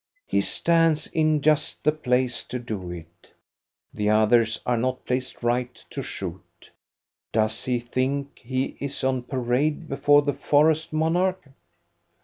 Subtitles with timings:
[0.25, 3.31] He stands in just the place to do it.
[3.93, 6.71] The others are not placed right to shoot.
[7.31, 11.43] Does he think he is on parade before the forest monarch